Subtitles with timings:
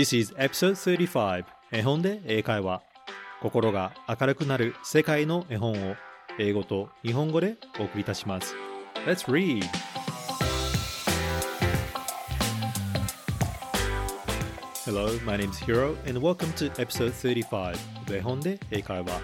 [0.00, 2.80] This is episode 35絵本で英会話
[3.42, 5.94] 心が明るくなる世界の絵本を
[6.38, 8.54] 英語と日本語でお送りいたします。
[9.06, 9.62] Let's read!
[14.86, 17.76] Hello, my name is Hiro and welcome to episode 35
[18.10, 19.20] 絵本で英会話。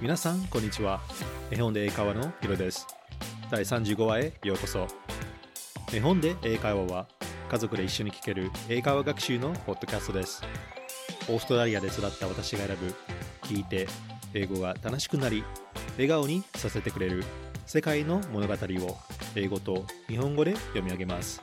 [0.00, 1.00] 皆さんこんにちは。
[1.50, 2.86] 絵本で英会話のヒロです。
[3.50, 4.86] 第35話へようこそ。
[5.92, 7.08] 絵本で英会話は
[7.48, 10.42] 家族で一緒に聞ける英会話学習のポッドキャストです。
[11.28, 12.94] オーストラリアで育った私が選ぶ
[13.42, 13.86] 聞いて
[14.32, 15.44] 英語が楽しくなり
[15.92, 17.24] 笑顔にさせてくれる
[17.66, 18.98] 世界の物語を
[19.34, 21.40] 英語と日本語で読み上げます。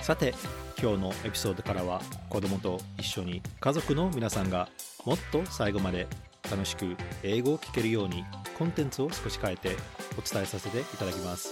[0.00, 0.34] さて
[0.80, 4.68] 今日のエピソードからは子供と一緒に家族の皆さんが
[5.04, 6.06] もっと最後まで
[6.50, 8.24] 楽しく英語を聞けるように
[8.58, 9.76] コンテンツを少し変えて
[10.16, 11.50] お伝えさせていただきます。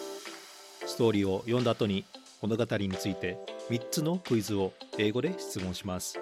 [0.87, 2.05] ストーリーを読んだ後に
[2.43, 3.39] 物語について
[3.71, 6.19] 3つのクイズを英語で質問します。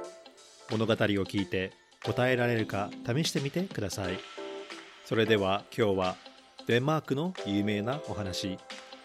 [0.71, 1.73] 物語を聞いて
[2.05, 4.19] 答えられるか試してみてください。
[5.05, 6.17] それでは今日は
[6.67, 8.59] デンマークの有名なお話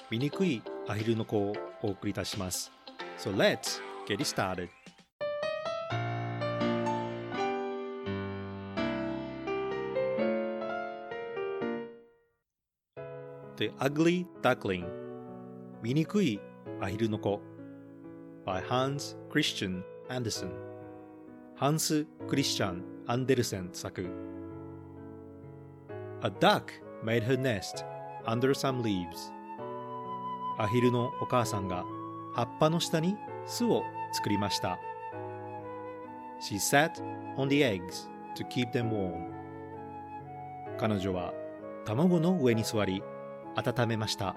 [0.09, 2.71] 醜いアヒルの子をお送りいたします。
[3.17, 4.69] So let's get it started.
[13.57, 14.85] The Ugly Duckling
[15.81, 16.39] 醜い
[16.81, 17.54] アヒルの子。
[18.45, 20.51] By Hans Christian Andersen
[21.55, 24.07] ハンス・クリスチャン・アンデルセン作
[26.21, 26.65] A duck
[27.03, 27.85] made her nest
[28.25, 29.31] under some leaves
[30.57, 31.83] アヒルのお母さんが
[32.35, 34.77] 葉っぱの下に巣を作りました
[36.41, 36.91] She sat
[37.37, 39.31] on the eggs to keep them warm
[40.77, 41.33] 彼女は
[41.85, 43.01] 卵の上に座り
[43.55, 44.35] 温めました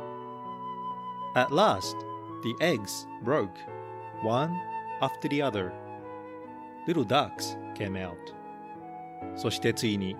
[1.34, 1.96] At last,
[2.42, 3.50] the eggs broke,
[4.22, 4.54] one
[5.00, 5.72] after the other.
[6.86, 8.16] Little ducks came out.
[9.36, 10.16] そしてついに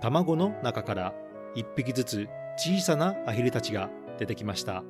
[0.00, 1.14] 卵の中から
[1.54, 4.82] 一匹ずつ小さなアヒルたちが出てきました。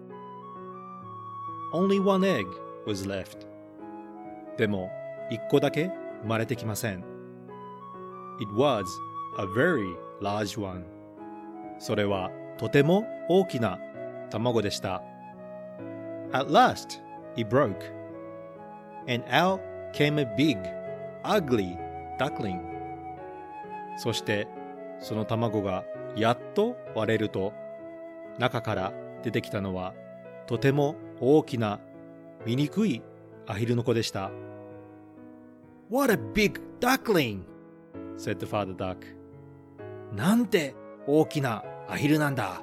[1.72, 2.46] Only one egg
[2.86, 3.46] was left.
[4.56, 4.90] でも
[5.30, 5.90] 一個だけ
[6.22, 7.04] 生まれてきません。
[8.40, 8.84] It was
[9.38, 10.84] a very large one.
[11.78, 13.78] それはとても大きな
[14.30, 15.02] 卵でした。
[16.32, 17.00] At last,
[17.36, 17.76] it broke,
[19.06, 19.60] and out
[19.92, 20.58] came a big,
[21.24, 21.76] ugly
[22.18, 22.60] duckling.
[23.96, 24.48] そして、
[24.98, 25.84] その卵が
[26.16, 27.52] やっと割れると、
[28.38, 29.94] 中から出てきたのは、
[30.46, 31.80] とても大きな、
[32.46, 33.02] 醜い
[33.46, 34.30] アヒルの子でした。
[35.90, 37.42] What a big duckling!
[38.16, 38.96] said the father duck.
[40.14, 40.74] なんて
[41.06, 42.62] 大きなアヒルなんだ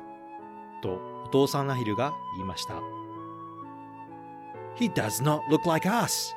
[0.82, 2.76] とお父さんアヒルが言いました。
[4.78, 6.36] He does not look like us.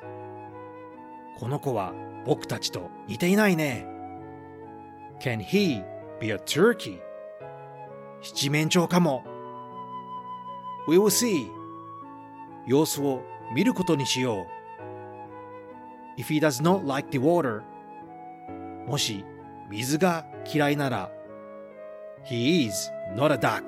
[1.39, 1.93] この子は
[2.27, 3.87] 僕たちと似ていないね。
[5.21, 5.85] Can he
[6.21, 7.01] be a turkey?
[8.23, 9.25] 七面鳥かも。
[10.89, 11.49] We will see.
[12.67, 13.23] 様子を
[13.55, 14.47] 見ることにしよ
[16.19, 16.21] う。
[16.21, 17.63] If he does not like the water,
[18.87, 19.25] もし
[19.71, 21.11] 水が嫌いなら、
[22.25, 23.65] He is not a duck.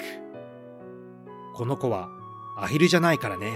[1.55, 2.09] この子は
[2.59, 3.53] アヒルじゃないからね。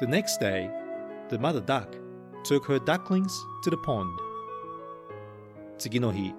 [0.00, 0.70] The next day,
[1.28, 1.94] the mother duck
[2.42, 4.08] took her ducklings to the pond.
[5.76, 6.32] 次の日、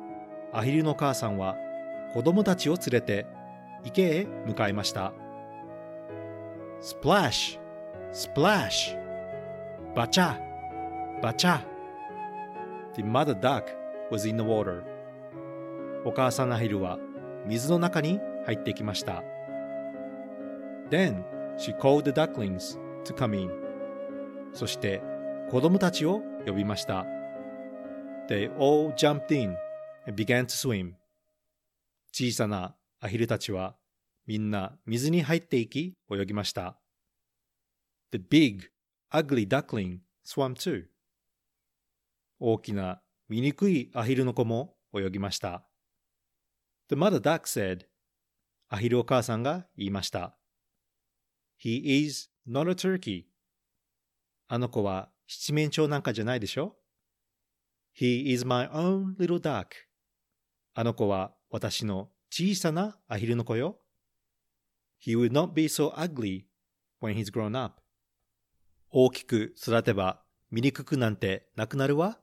[0.51, 1.55] アヒルの母さんは
[2.11, 3.27] 子供たちを連れて
[3.85, 5.13] 池へ向かいました。
[6.81, 7.59] Splash!
[8.11, 8.97] Splash!
[9.95, 10.39] バチャ
[11.21, 11.61] バチャ
[12.95, 13.65] The mother duck
[14.09, 14.81] was in the water.
[16.03, 16.97] お母さんアヒルは
[17.45, 19.21] 水の中に入ってきました。
[20.89, 21.23] Then
[21.57, 23.51] she called the ducklings to come in.
[24.53, 25.01] そして
[25.49, 27.05] 子供たちを呼びました。
[28.27, 29.55] They all jumped in
[30.07, 30.93] and began to swim.
[32.11, 33.75] 小さなアヒルたちは
[34.25, 36.77] みんな水に入っていき泳ぎました。
[38.11, 38.69] The big,
[39.11, 40.85] ugly duckling swam too.
[42.39, 45.63] 大きな醜いアヒルの子も泳ぎました。
[46.89, 47.85] The mother duck said,
[48.69, 50.37] アヒルお母さんが言いました。
[51.63, 53.25] He is not a turkey.
[54.47, 56.75] あの子は七面鳥なんかじゃないでしょ
[57.97, 59.67] ?He is my own little duck.
[60.73, 63.79] あの子は私の小さなアヒルの子よ。
[65.01, 66.45] He will not be so ugly
[67.01, 67.81] when he's grown up.
[68.89, 70.21] 大きく育てば
[70.51, 72.19] 醜くなんてなくなるわ。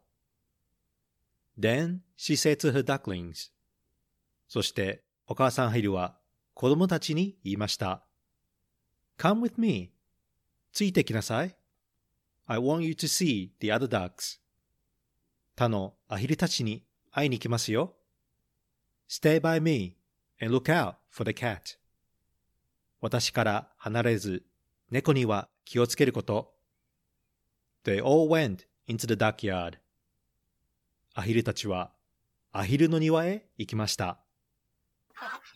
[1.58, 3.50] Then she said to her ducklings.
[4.48, 6.18] そしてお母さんアヒルは
[6.52, 8.04] 子供たちに言いました。
[9.18, 9.92] Come with me.
[10.72, 11.56] ついてきなさい。
[12.46, 14.40] I want you to see the other ducks.
[15.54, 17.94] 他のアヒルたちに会いに来ますよ。
[19.08, 19.96] Stay by me
[20.40, 21.78] and look out for the cat.
[23.00, 24.44] 私から離れず、
[24.90, 26.54] 猫には気をつけること。
[27.84, 29.78] They all went into the duckyard.
[31.14, 31.92] アヒルたちは
[32.52, 34.18] アヒルの庭へ行きました。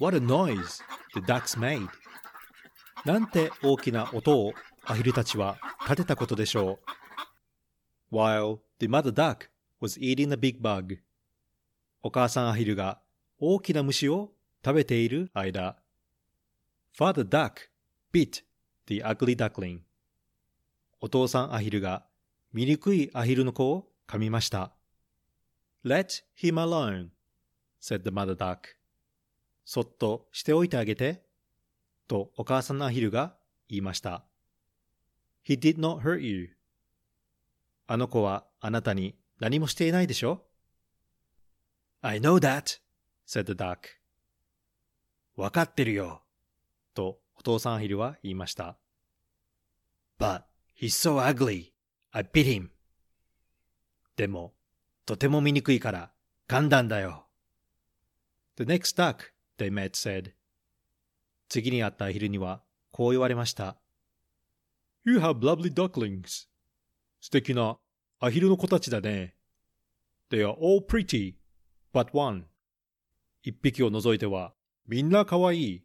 [0.01, 0.83] What a noise
[1.15, 1.89] the ducks made!
[3.05, 4.53] なんて大きな音を
[4.85, 6.81] アヒルたちは立てたことでしょ
[8.11, 8.17] う。
[8.17, 9.49] While the mother duck
[9.81, 10.99] was eating a big bug.
[12.03, 13.01] お母さんアヒルが
[13.39, 14.33] 大きな虫を
[14.65, 15.77] 食べている間、
[16.99, 17.69] Father duck
[18.13, 18.43] bit
[18.87, 19.81] the ugly duckling.
[21.01, 22.05] お父さんアヒルが
[22.53, 24.73] 醜いアヒルの子を噛みました。
[25.85, 27.09] Let him alone,
[27.81, 28.59] said the mother duck.
[29.65, 31.23] そっとしておいてあげて、
[32.09, 33.37] とお母さんのアヒルが
[33.69, 34.25] 言いました。
[35.45, 36.51] He did not hurt you.
[37.87, 40.45] あの子はあなたに何もしていないでしょ
[42.01, 42.81] ?I know that,
[43.27, 43.79] said the duck.
[45.37, 46.23] わかってるよ。
[46.95, 48.77] とお父さんアヒルは言いました。
[50.19, 50.43] But
[50.79, 51.73] he's so ugly.
[52.13, 52.69] I bit him.
[54.17, 54.55] でも、
[55.07, 56.13] とても醜いから
[56.47, 57.27] 噛んだんだよ。
[58.57, 60.33] The next duck they met said.
[61.49, 62.63] 次に会ったアヒルには
[62.93, 63.82] こう言われました。
[65.05, 66.47] You have lovely ducklings.
[67.21, 67.79] 素敵な
[68.21, 69.35] アヒルの子たちだね。
[70.31, 71.35] They are all pretty,
[71.93, 72.45] but one.
[73.43, 74.55] 一匹を除いては
[74.87, 75.83] みんな可愛いい。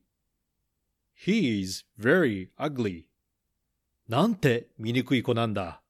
[1.25, 3.05] He is very ugly.
[4.07, 5.81] なんて醜い子なんだ。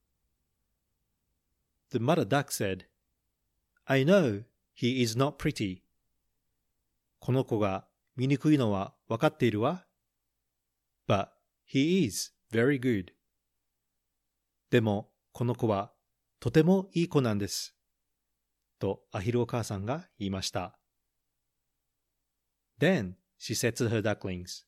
[1.91, 2.85] The mother duck said,
[3.85, 5.81] I know he is not pretty.
[7.19, 7.85] この子が
[8.15, 9.85] 醜いのは分かっているわ。
[11.07, 11.27] But
[11.69, 13.16] he is very good.
[14.69, 15.91] でも、この子は
[16.39, 17.75] とてもいい子なんです。
[18.79, 20.77] とアヒルお母さんが言いました。
[22.79, 24.65] Then she said to her ducklings.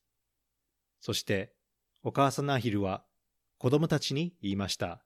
[1.00, 1.54] そして、
[2.02, 3.04] お母さんのアヒルは
[3.58, 5.04] 子供たちに言いました。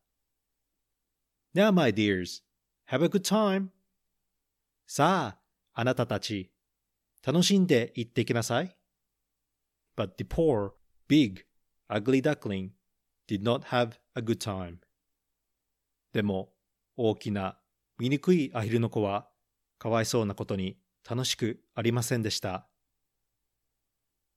[1.54, 2.42] Now, my dears,
[2.88, 3.68] have a good time.
[4.86, 5.40] さあ、
[5.72, 6.52] あなたたち、
[7.26, 8.76] 楽しんで行ってきなさい。
[9.96, 10.72] But the poor,
[11.08, 11.46] big,
[11.88, 12.70] ugly duckling
[13.28, 14.83] did not have a good time.
[16.14, 16.54] でも、
[16.96, 17.58] 大きな、
[17.98, 19.28] 醜いアヒルの子は、
[19.78, 20.78] かわいそうなことに
[21.08, 22.68] 楽しくありませんでした。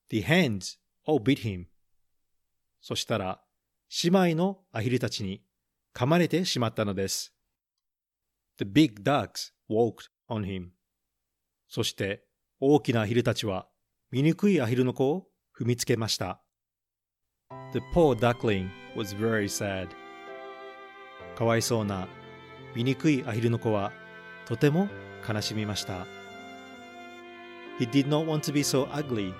[0.09, 1.67] The hands all bit him.
[2.81, 3.43] そしたら、
[4.03, 5.43] 姉妹のアヒルたちに
[5.93, 7.31] 噛まれてしまったのです。
[8.57, 10.69] The big ducks walked on him.
[11.67, 12.25] そして、
[12.59, 13.67] 大きなアヒルたちは、
[14.09, 16.41] 醜いアヒルの子を踏みつけました。
[17.71, 20.06] The poor duckling was very sad.
[21.37, 22.07] かわいそうな
[22.73, 23.91] 醜いアヒルの子は
[24.47, 24.89] とても
[25.27, 26.07] 悲しみました。
[27.79, 29.35] He did not want to be so ugly.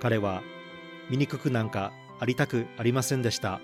[0.00, 0.42] 彼は
[1.10, 3.60] 醜くなんかありたくありませんでした。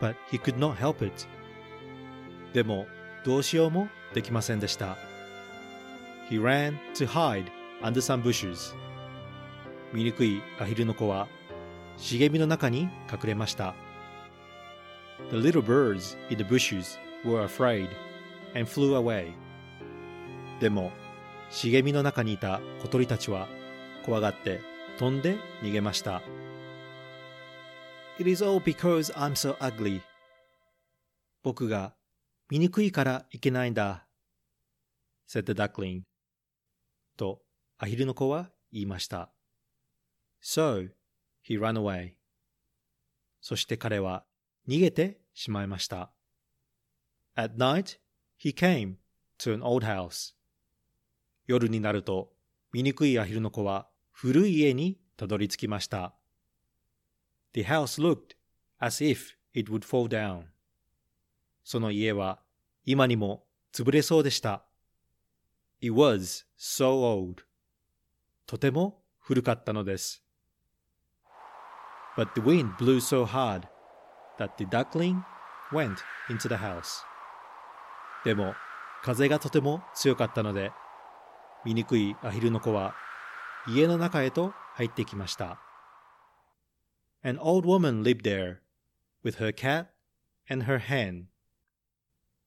[0.00, 1.26] But he could not help it.
[2.52, 2.86] でも
[3.24, 4.96] どうしようもできませんでした。
[6.30, 7.46] He ran to hide
[7.82, 8.76] under some bushes.
[9.92, 11.26] 醜いアヒルの子は
[11.96, 13.74] 茂みの中に隠れました。
[15.30, 17.88] The little birds in the bushes were afraid
[18.54, 19.32] and flew away.
[20.60, 20.92] でも、
[21.50, 23.48] 茂みの中にいた小鳥たちは
[24.04, 24.60] 怖がって
[24.98, 26.22] 飛んで逃げました。
[28.18, 30.02] It is all because I'm so ugly.
[31.42, 31.94] 僕が
[32.50, 34.06] 醜いからいけないんだ。
[35.28, 36.02] said the duckling.
[37.16, 37.40] と
[37.78, 39.32] アヒルの子は言いました。
[40.42, 40.90] So,
[41.48, 42.12] he ran away.
[43.40, 44.24] そして彼は
[44.68, 46.10] 逃げてしまいました。
[47.36, 47.98] At night,
[48.38, 48.96] he came
[49.38, 50.34] to an old house.
[51.46, 52.32] 夜になると、
[52.72, 56.14] 醜いアヒルの子は古い家にたどり着きました。
[57.54, 58.36] The house looked
[58.78, 60.44] as if it would fall down.
[61.64, 62.40] その家は
[62.84, 64.64] 今にも潰れそうでした。
[65.80, 67.42] It was so old.
[68.46, 70.22] とても古かったのです。
[72.16, 73.71] But the wind blew so hard
[74.38, 75.22] that the duckling
[75.72, 75.98] went
[76.28, 77.04] into the house.
[78.24, 78.54] でも、
[79.02, 80.72] 風がとても強かったので、
[81.64, 82.94] 醜いアヒルの子は
[83.68, 85.60] 家の中へと入ってきました。
[87.22, 88.58] An old woman lived there
[89.24, 89.86] with her cat
[90.50, 91.24] and her hen.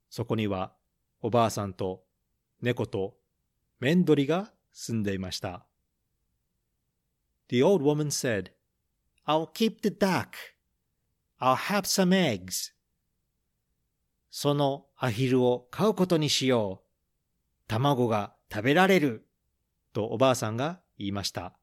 [0.09, 0.73] そこには
[1.21, 2.03] おばあさんと
[2.61, 3.15] 猫と
[3.79, 5.65] メンドリが住んでいました。
[7.49, 8.51] The old woman said,
[9.25, 10.54] I'll keep the duck.
[11.39, 12.75] I'll have some eggs
[14.37, 16.87] そのアヒルを飼うことにしよう。
[17.67, 19.25] 卵が食べられる。
[19.93, 21.57] とおばあさんが言いました。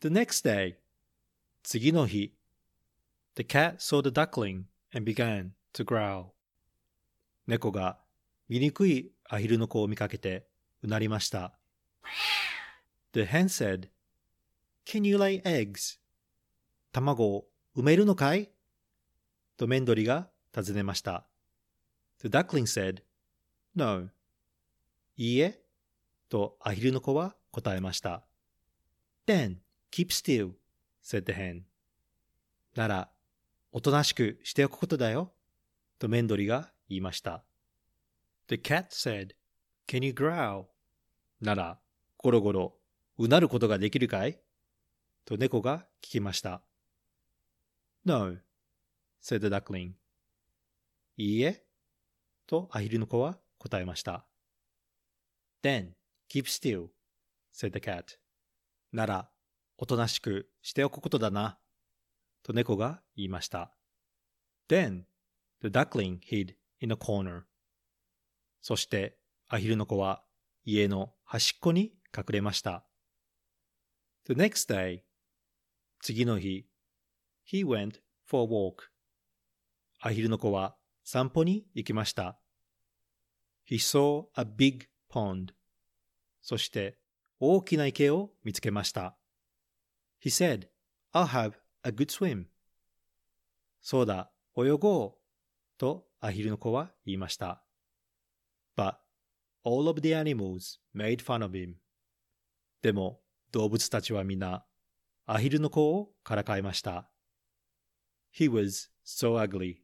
[0.00, 0.76] The next day,
[1.64, 2.36] 次の日、
[3.34, 6.26] The cat saw the duckling and began to growl.
[7.48, 7.98] 猫が
[8.48, 10.46] 醜いアヒルの子を見かけて
[10.84, 11.58] うなりました。
[13.12, 13.88] The hen said,
[14.84, 15.98] Can you lay eggs?
[16.92, 18.50] 卵を埋めるのかい？
[19.58, 21.26] とメンドリが尋ねました。
[22.20, 23.02] The duckling said,
[23.74, 24.08] No.
[25.18, 25.60] いいえ。
[26.30, 28.24] とアヒルの子は答えました。
[29.26, 29.56] Then,
[29.92, 30.52] keep still,
[31.04, 31.64] said the hen.
[32.74, 33.10] なら、
[33.72, 35.34] おとなしくしておくことだよ。
[35.98, 37.44] とメンドリが言いました。
[38.48, 39.34] The cat said,
[39.86, 40.64] Can you growl?
[41.42, 41.78] なら、
[42.16, 42.78] ゴロゴロ、
[43.18, 44.40] うなることができるかい？
[45.26, 46.62] と猫が聞きました。
[48.06, 48.38] No,
[49.20, 49.94] said the duckling.
[51.16, 51.64] いいえ、
[52.46, 54.28] とアヒルの子は答えました。
[55.60, 55.88] Then,
[56.32, 56.90] keep still,
[57.52, 58.16] said the cat.
[58.92, 59.28] なら、
[59.76, 61.58] おとなしくしておくことだな。
[62.44, 63.76] と猫が言いました。
[64.68, 65.02] Then,
[65.60, 67.42] the duckling hid in a corner.
[68.62, 70.22] そして、アヒルの子は
[70.64, 72.86] 家の端っこに隠れました。
[74.26, 75.00] The next day,
[76.00, 76.68] 次の日、
[77.46, 78.90] he went for a walk.
[80.00, 82.38] アヒルの子は散歩に行きました。
[83.68, 85.52] He saw a big pond.
[86.42, 86.98] そして
[87.38, 89.16] 大きな池を見つけました。
[90.22, 90.68] He said,
[91.12, 92.46] I'll have a good swim.
[93.80, 95.14] そうだ、泳ごう。
[95.78, 97.62] とアヒルの子は言いました。
[98.76, 98.96] But
[99.64, 101.74] all of the animals made fun of him.
[102.82, 103.20] でも
[103.52, 104.64] 動物たちは皆
[105.26, 107.10] アヒルの子をからかいました。
[108.38, 109.78] He was so ugly.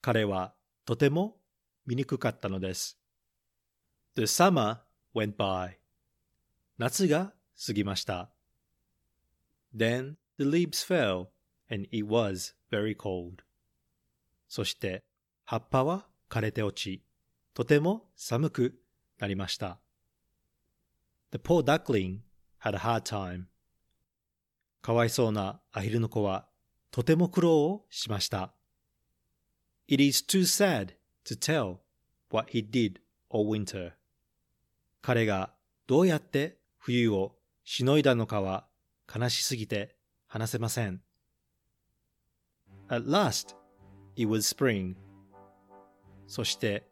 [0.00, 0.54] 彼は
[0.86, 1.36] とても
[1.84, 2.98] 醜かったのです。
[4.14, 4.78] The summer
[5.14, 5.74] went by.
[6.78, 7.34] 夏が
[7.66, 8.30] 過ぎました。
[9.76, 11.26] Then the leaves fell
[11.70, 13.42] and it was very cold.
[14.48, 15.04] そして
[15.44, 17.02] 葉っぱは枯れて落ち、
[17.52, 18.80] とても寒く
[19.18, 19.78] なりました。
[21.32, 22.20] The poor duckling
[22.62, 23.44] had a hard time.
[24.80, 26.48] かわいそうなアヒルの子は
[26.96, 28.54] とても苦労をしました。
[29.86, 30.94] It is too sad
[31.26, 31.76] to tell
[32.30, 33.92] what he did all winter.
[35.02, 35.52] 彼が
[35.86, 37.34] どうやって冬を
[37.64, 38.64] しのいだのかは
[39.14, 39.94] 悲しすぎて
[40.26, 41.02] 話せません。
[42.88, 43.54] At last,
[44.16, 44.94] it was spring.
[46.26, 46.88] そして、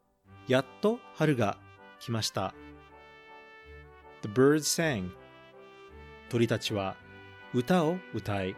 [0.48, 1.56] やっと春が
[1.98, 2.54] 来ました。
[4.20, 5.08] The birds sang.
[6.28, 6.94] 鳥たちは
[7.54, 8.54] 歌を歌い。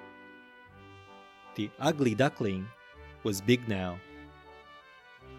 [1.56, 2.66] The ugly duckling
[3.24, 3.96] was big now.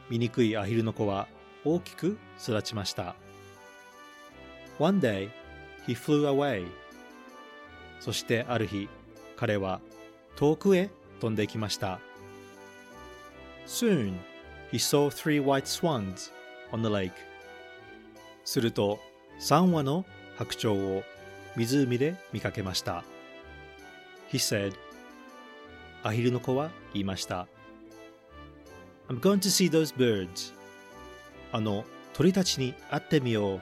[0.10, 1.28] 醜いアヒルの子は
[1.64, 3.16] 大きく育ちました。
[4.80, 5.30] One day,
[5.88, 6.68] he flew away.
[8.00, 8.90] そしてある日、
[9.36, 9.80] 彼は
[10.36, 12.00] 遠くへ飛んでいきました。
[13.68, 14.18] Soon,
[14.72, 16.32] he saw three white swans
[16.72, 17.12] on the lake.
[18.44, 19.00] すると、
[19.40, 20.06] 3羽の
[20.38, 21.04] 白鳥を
[21.56, 23.04] 湖で見かけました。
[24.32, 24.74] He said,
[26.08, 27.50] アヒルの子は言いました。
[29.10, 30.54] I'm going to see those birds.
[31.52, 31.84] あの
[32.14, 33.60] 鳥たちに会ってみよう。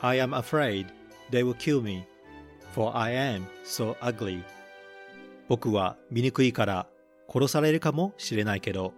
[0.00, 0.86] I am afraid
[1.32, 2.04] they will kill me,
[2.72, 4.44] for I am so ugly.
[5.48, 6.86] 僕は醜いから
[7.28, 8.94] 殺されるかもしれないけど。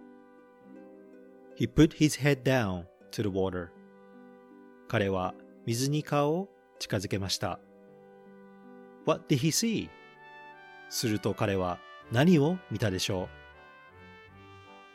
[1.57, 3.69] He put his head down to the water.
[4.87, 5.33] 彼は
[5.65, 7.59] 水に顔を近づけました。
[9.07, 9.89] What did he see?
[10.89, 11.79] すると彼は
[12.11, 13.29] 何を見たでしょ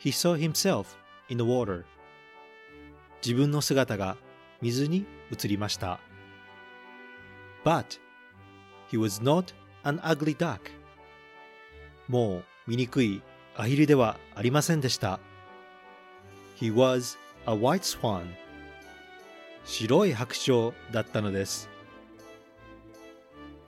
[0.03, 0.87] う He saw himself
[1.29, 1.85] in the water.
[3.25, 4.17] 自分の姿が
[4.63, 6.01] 水に映りました。
[7.65, 8.01] But
[8.91, 10.61] he was not an ugly duck.
[12.09, 13.23] もう醜い
[13.57, 15.21] アヒルではありませんでした。
[16.59, 18.25] He was a white swan.
[19.65, 21.69] 白い白鳥だったのです。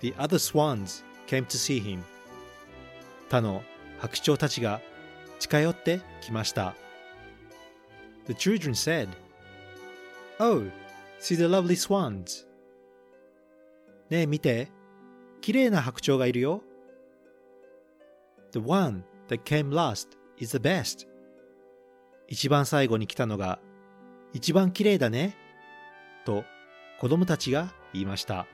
[0.01, 2.03] The other swans came to see him.
[3.33, 3.63] 他の
[3.99, 4.83] 白鳥たちが
[5.39, 6.75] 近寄ってきました。
[8.27, 9.09] The children said,
[10.39, 10.71] Oh,
[11.19, 12.47] see the lovely swans.
[14.11, 14.69] ねえ見て、
[15.41, 16.63] 綺麗な白鳥がいるよ。
[18.51, 21.09] The one that came last is the best.
[22.29, 23.59] 一番最後に来たのが
[24.35, 25.35] 一番綺麗だね。
[26.27, 26.45] と
[27.01, 28.47] 子供たちが言いました。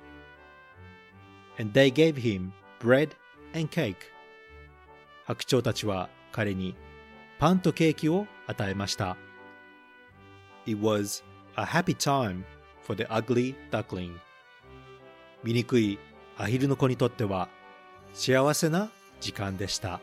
[1.58, 3.11] And they gave him bread
[3.56, 3.97] and cake.
[5.28, 6.75] 白鳥たちは彼に
[7.38, 9.18] パンとケーキを与えました。
[10.64, 11.23] It was
[11.54, 12.44] a happy time
[12.82, 14.16] for the ugly duckling.
[15.44, 15.99] 醜い
[16.38, 17.50] アヒルの子にとっては
[18.14, 20.00] 幸せな時間でした。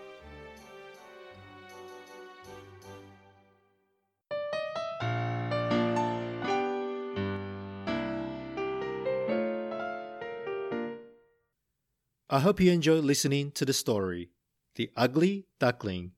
[12.27, 14.29] I hope you enjoy listening to the story,
[14.75, 16.09] The Ugly Duckling.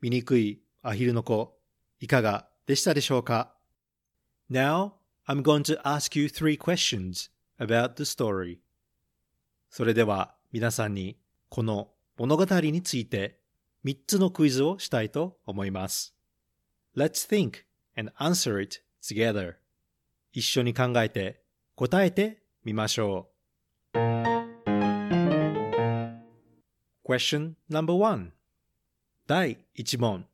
[0.00, 1.58] 醜いアヒルの子、
[1.98, 3.54] いかがでしたでしょうか
[4.48, 4.92] Now,
[5.26, 8.58] I'm going to ask you three questions about the story.
[9.68, 13.40] それでは皆さんにこの物語について
[13.84, 16.14] 3つのクイズをしたいと思います。
[16.96, 17.64] Let's think
[17.96, 19.56] and answer it together.
[20.32, 21.42] 一緒に考えて
[21.74, 23.29] 答えてみましょう。
[27.10, 28.30] Question number one
[29.26, 30.26] 第1問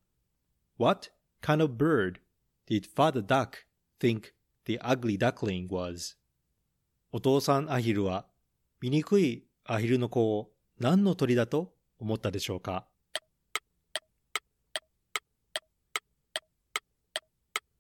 [0.77, 1.09] What
[1.41, 2.19] kind of bird
[2.67, 3.65] did Father Duck
[3.99, 4.35] think
[4.67, 6.19] the ugly duckling was?
[7.13, 8.27] お父さんアヒルは
[8.83, 12.87] 醜いアヒルの子を何の鳥だと思ったでしょうか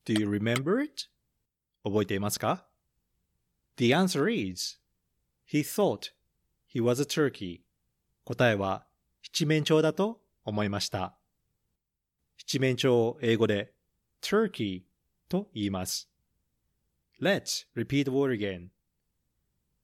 [0.06, 1.10] Do you remember it?
[1.84, 2.64] 覚えていますか
[3.76, 4.78] The answer is
[5.46, 6.12] He thought
[6.66, 7.60] he was a turkey.
[8.24, 8.85] 答えは
[9.32, 11.16] 七面鳥だと思いました。
[12.38, 13.72] 七面鳥を英語で
[14.22, 14.82] turkey
[15.28, 16.08] と言います。
[17.20, 18.68] Let's repeat the word again.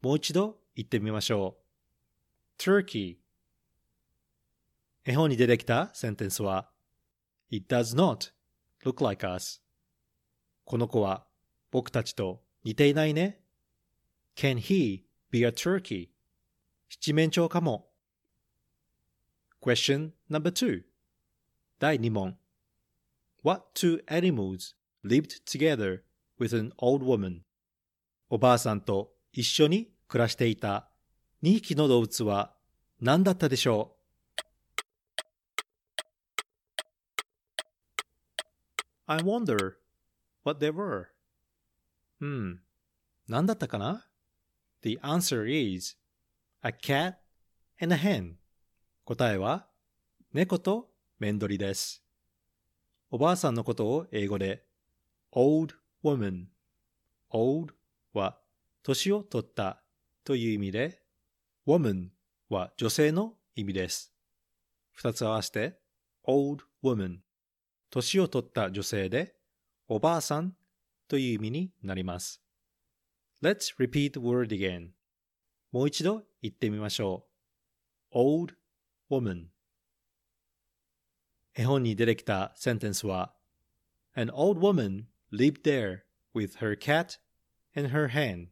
[0.01, 1.57] もう一度言ってみましょ
[2.59, 2.63] う。
[2.63, 3.17] turkey
[5.05, 6.71] 絵本に出てきたセンテンスは
[7.51, 8.33] It does not
[8.85, 9.61] look like us
[10.65, 11.27] この子は
[11.71, 13.41] 僕たちと似ていないね。
[14.37, 16.09] Can he be a turkey?
[16.89, 17.92] 七面鳥かも。
[19.63, 20.83] Question number two.
[21.79, 22.35] 第2問
[23.45, 26.03] What two animals lived together
[26.37, 27.43] with an old woman?
[28.29, 30.89] おばあさんと一緒に暮らしていた
[31.45, 32.57] 2匹の動物は
[33.01, 33.95] 何だったでしょ
[34.37, 34.43] う
[39.07, 39.75] ?I wonder
[40.43, 41.07] what they were.
[42.21, 42.63] うん。
[43.29, 44.09] 何だったかな
[44.83, 45.97] ?The answer is
[46.63, 47.19] a cat
[47.81, 48.42] and a hen.
[49.05, 49.67] 答えは、
[50.33, 50.89] 猫と
[51.19, 52.05] メンドリです。
[53.11, 54.65] おばあさんのことを英語で、
[55.33, 56.45] old woman。
[57.31, 57.75] old
[58.13, 58.39] は、
[58.85, 59.83] 年を取った
[60.23, 61.03] という意味で、
[61.67, 62.11] woman
[62.49, 64.15] は女性の意味です。
[64.93, 65.81] 二つ合わせて、
[66.23, 67.19] old woman。
[67.91, 69.35] 年を取った女性で、
[69.89, 70.55] おばあさん
[71.09, 72.41] という意味になります。
[73.43, 74.91] Let's repeat the word again.
[75.73, 77.27] もう一度言ってみましょ
[78.13, 78.19] う。
[78.19, 78.55] old
[79.13, 79.45] woman
[81.55, 83.35] 絵本に出てきたセンテンスは
[84.17, 86.01] An old woman lived there
[86.35, 87.19] with her cat
[87.77, 88.47] and her hen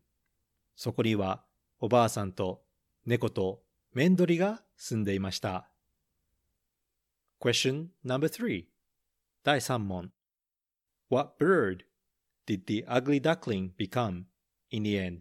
[0.77, 1.43] そこには
[1.79, 2.63] おばあさんと
[3.07, 3.63] 猫と
[3.95, 5.71] メンドリが住んでいました
[7.41, 8.67] Question number three
[9.43, 10.11] 第3問
[11.09, 11.85] What bird
[12.47, 14.25] did the ugly duckling become
[14.71, 15.21] in the end?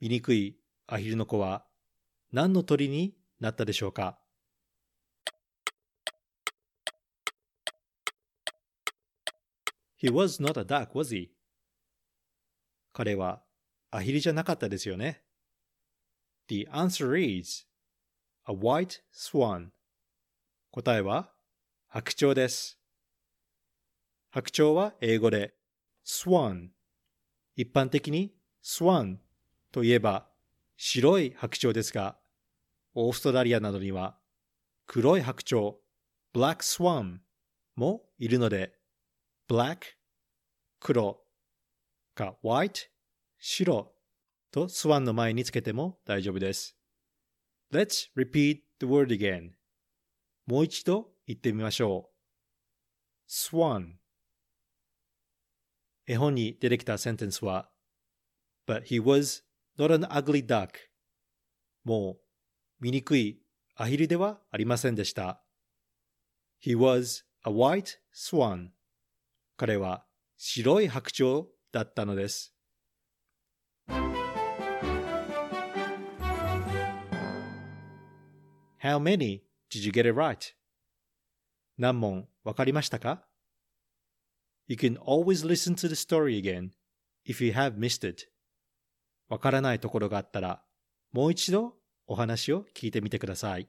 [0.00, 1.64] 醜いアヒルの子は
[2.30, 4.18] 何の鳥になったでしょうか
[10.02, 11.30] ？He was not a duck, was he?
[12.92, 13.42] 彼は
[13.90, 15.22] アヒルじゃなかったですよね。
[16.48, 17.66] The answer is
[18.46, 19.70] a white swan.
[20.70, 21.30] 答えは
[21.88, 22.78] 白鳥です。
[24.30, 25.54] 白鳥は英語で
[26.04, 26.68] swan。
[27.56, 29.16] 一般的に swan
[29.72, 30.28] といえば
[30.76, 32.19] 白い白鳥ですが、
[32.94, 34.16] オーストラリアなどには
[34.86, 35.74] 黒い白鳥
[36.34, 37.18] black swan
[37.76, 38.72] もいるので
[39.48, 39.78] black
[40.80, 41.20] 黒
[42.14, 42.88] か white
[43.38, 43.92] 白
[44.50, 46.76] と swan の前につけても大丈夫です。
[47.72, 49.50] Let's repeat the word again.
[50.46, 53.30] もう一度言ってみましょう。
[53.30, 53.92] swan
[56.06, 57.70] 絵本に出てきたセンテンスは
[58.66, 59.44] But he was
[59.78, 60.70] not an ugly duck.
[61.84, 62.29] もう
[62.80, 63.38] 醜い
[63.76, 65.42] アヒルではありませんでした。
[66.64, 68.70] He was a white swan.
[69.58, 70.06] 彼は
[70.38, 72.54] 白い白鳥だったのです。
[78.82, 80.54] How many did you get it right?
[81.76, 83.26] 何問わかりましたか
[84.68, 86.70] You can always listen to the story again
[87.26, 88.30] if you have missed it.
[89.28, 90.62] わからないところがあったら
[91.12, 91.79] もう一度
[92.10, 93.68] お話を聞いてみてください。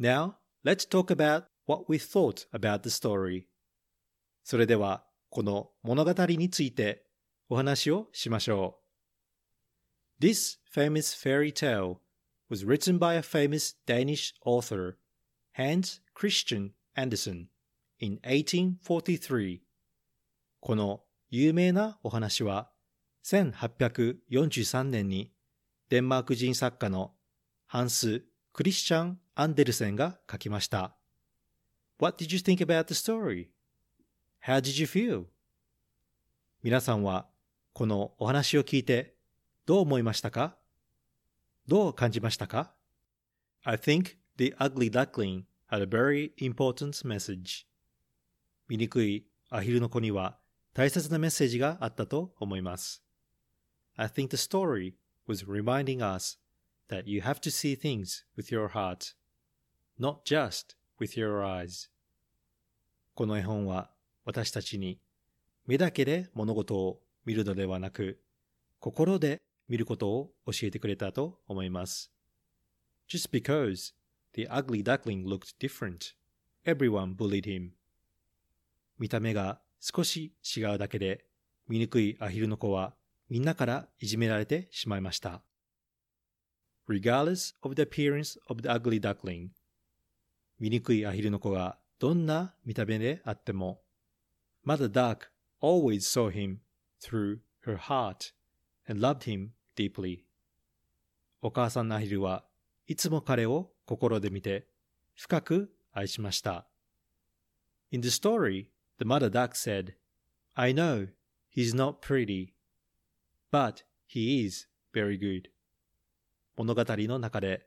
[0.00, 3.44] Now, let's talk about what we thought about the story.
[4.42, 7.04] それでは、この物語について
[7.50, 8.80] お話をしましょ
[10.18, 10.24] う。
[10.24, 11.98] This famous fairy tale
[12.48, 14.94] was written by a famous Danish author,
[15.58, 17.48] Hans Christian Andersen,
[17.98, 19.60] in 1843.
[20.58, 22.70] この有名なお話は
[23.26, 25.33] 1843年に
[25.94, 27.12] デンマーク人作家の
[27.66, 30.96] ハンス・クリスチャン・アンデルセンが書きました。
[32.00, 33.46] What did you think about the story?
[34.44, 35.26] How did you feel?
[36.64, 37.28] 皆さんは
[37.72, 39.14] このお話を聞いて
[39.66, 40.56] どう思いましたか
[41.68, 42.74] どう感じましたか
[43.62, 47.66] ?I think the ugly duckling had a very important message.
[48.66, 50.38] 醜いアヒルの子には
[50.72, 53.04] 大切なメッセージがあったと思います。
[53.94, 54.94] I think the story
[55.26, 56.36] was reminding us
[56.88, 59.14] that you have to see things with your heart,
[59.98, 61.88] not just with your eyes.
[63.14, 63.90] この絵本は
[64.24, 64.98] 私たちに
[65.66, 68.20] 目だけで物事を見るのではなく、
[68.80, 72.12] 心で見ることを教えてくれたと思います。
[73.08, 73.94] Just because
[74.34, 76.14] the ugly duckling looked different,
[76.66, 77.70] everyone bullied him.
[78.98, 81.24] 見た目が少し違うだけで、
[81.68, 82.94] 醜いアヒルの子は
[83.28, 85.42] みんなからいじめられてしまいました。
[86.86, 89.50] regardless of the appearance of the ugly duckling
[90.60, 93.80] 醜いアヒルの子がどんな見た目であっても
[94.66, 95.30] Mother Duck
[95.62, 96.58] always saw him
[97.00, 98.32] through her heart
[98.88, 100.20] and loved him deeply
[101.40, 102.44] お母さんのアヒルは
[102.86, 104.66] いつも彼を心で見て
[105.14, 106.66] 深く愛しました
[107.90, 108.66] In the story,
[108.98, 109.94] the mother duck said,
[110.54, 111.08] I know
[111.54, 112.53] he's not pretty,
[113.54, 115.44] but he is very good.
[116.56, 117.64] 物語の中で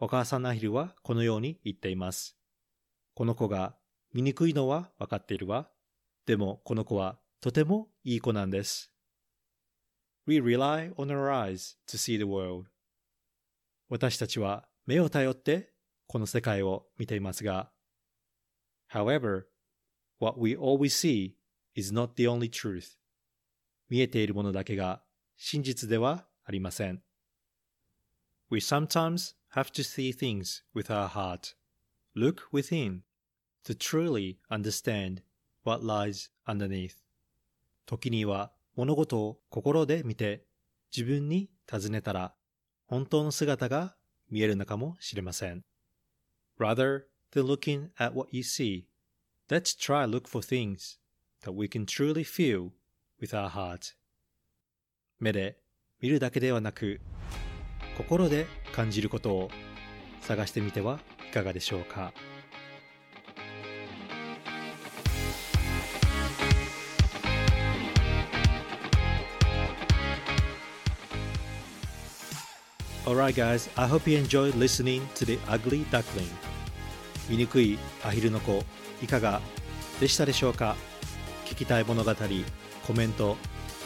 [0.00, 2.36] お母さんのアヒルはこのように言っています。
[3.14, 3.76] この子が
[4.12, 5.68] 醜いのは分かっているわ。
[6.26, 8.90] でもこの子はとてもいい子なんです。
[10.26, 12.64] We rely on our eyes to see the world.
[13.88, 15.70] 私たちは目を頼って
[16.08, 17.70] この世界を見ていますが、
[18.92, 19.44] However,
[20.18, 21.34] what we always see
[21.76, 22.98] is not the only truth.
[23.88, 25.00] 見えているものだけが
[25.38, 27.00] 真実ではありません。
[28.50, 31.54] We sometimes have to see things with our heart,
[32.14, 33.02] look within,
[33.64, 35.22] to truly understand
[35.64, 36.96] what lies underneath.
[37.86, 40.44] 時には物事を心で見て
[40.94, 42.34] 自分に尋ねたら
[42.86, 43.94] 本当の姿が
[44.30, 45.64] 見えるのかもしれません。
[46.58, 48.86] Rather than looking at what you see,
[49.48, 50.98] let's try look for things
[51.42, 52.72] that we can truly feel
[53.20, 53.97] with our heart.
[55.20, 55.56] 目で
[56.00, 57.00] 見るだけではなく
[57.96, 59.50] 心で感じることを
[60.20, 62.12] 探してみてはいかがでしょうか。
[73.04, 76.28] Alright guys, I hope you enjoyed listening to the ugly duckling.
[77.28, 78.62] 醜いアヒルの子
[79.02, 79.40] いかが
[79.98, 80.76] でしたでしょうか？
[81.46, 82.14] 聞きたい物語
[82.86, 83.36] コメント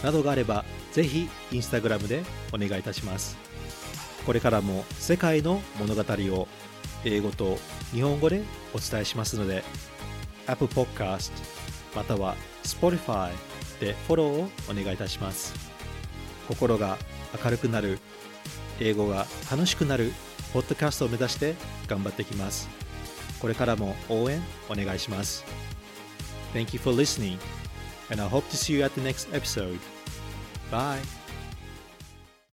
[0.03, 3.37] などがあればぜひインスタグラムでお願いいたします。
[4.25, 6.49] これからも世界の物語を
[7.05, 7.59] 英語と
[7.93, 9.65] 日本語でお伝えしますので
[10.47, 11.33] Apple Podcast
[11.97, 13.33] または Spotify
[13.81, 15.55] でフォローをお願いいたします。
[16.47, 16.99] 心が
[17.43, 17.99] 明るくなる
[18.81, 20.13] 英語が楽しくなる
[20.53, 21.55] ポッドキャストを目指して
[21.87, 22.69] 頑張っていきます。
[23.41, 25.45] これからも応援お願いします。
[26.55, 27.39] Thank you for listening
[28.11, 29.79] and I hope to see you at the next episode.
[30.73, 31.22] Bye.